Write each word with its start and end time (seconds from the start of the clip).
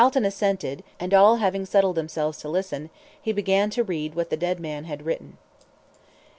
Calton 0.01 0.25
assented, 0.25 0.83
and 0.99 1.13
all 1.13 1.35
having 1.35 1.63
settled 1.63 1.95
themselves 1.95 2.39
to 2.39 2.49
listen, 2.49 2.89
he 3.21 3.31
began 3.31 3.69
to 3.69 3.83
read 3.83 4.15
what 4.15 4.31
the 4.31 4.35
dead 4.35 4.59
man 4.59 4.85
had 4.85 5.05
written. 5.05 5.37